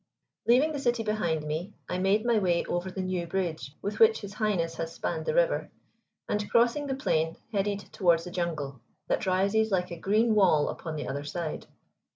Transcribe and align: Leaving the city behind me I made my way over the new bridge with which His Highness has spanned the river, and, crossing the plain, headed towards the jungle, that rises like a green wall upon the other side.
Leaving 0.47 0.71
the 0.71 0.79
city 0.79 1.03
behind 1.03 1.43
me 1.45 1.75
I 1.87 1.99
made 1.99 2.25
my 2.25 2.39
way 2.39 2.65
over 2.65 2.89
the 2.89 3.03
new 3.03 3.27
bridge 3.27 3.75
with 3.83 3.99
which 3.99 4.21
His 4.21 4.33
Highness 4.33 4.77
has 4.77 4.93
spanned 4.95 5.27
the 5.27 5.35
river, 5.35 5.69
and, 6.27 6.49
crossing 6.49 6.87
the 6.87 6.95
plain, 6.95 7.37
headed 7.53 7.81
towards 7.93 8.23
the 8.23 8.31
jungle, 8.31 8.81
that 9.09 9.27
rises 9.27 9.69
like 9.69 9.91
a 9.91 9.99
green 9.99 10.33
wall 10.33 10.69
upon 10.69 10.95
the 10.95 11.07
other 11.07 11.23
side. 11.23 11.67